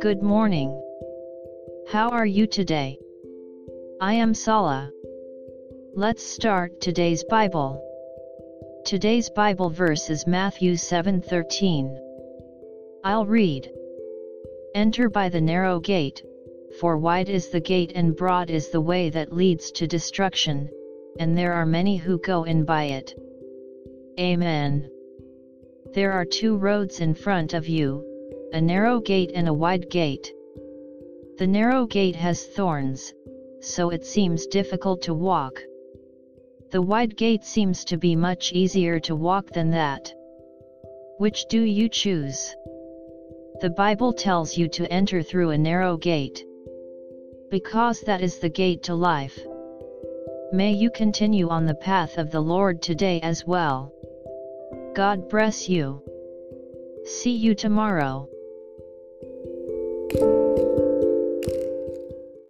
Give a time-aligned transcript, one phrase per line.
[0.00, 0.70] Good morning.
[1.88, 2.98] How are you today?
[4.00, 4.90] I am Sala.
[5.94, 7.84] Let's start today's Bible.
[8.86, 11.94] Today's Bible verse is Matthew 7:13.
[13.04, 13.70] I'll read.
[14.74, 16.24] Enter by the narrow gate,
[16.80, 20.70] for wide is the gate and broad is the way that leads to destruction,
[21.18, 23.14] and there are many who go in by it.
[24.18, 24.88] Amen.
[25.94, 28.04] There are two roads in front of you,
[28.52, 30.32] a narrow gate and a wide gate.
[31.38, 33.14] The narrow gate has thorns,
[33.60, 35.62] so it seems difficult to walk.
[36.72, 40.12] The wide gate seems to be much easier to walk than that.
[41.18, 42.52] Which do you choose?
[43.60, 46.44] The Bible tells you to enter through a narrow gate.
[47.52, 49.38] Because that is the gate to life.
[50.52, 53.92] May you continue on the path of the Lord today as well.
[54.94, 56.00] God bless you.
[57.04, 58.28] See you tomorrow.